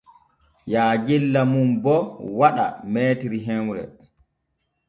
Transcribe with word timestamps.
Yaajella 0.73 1.41
mum 1.51 1.69
bo 1.83 1.95
waɗa 2.39 2.65
m 2.91 2.93
hemre. 3.47 3.83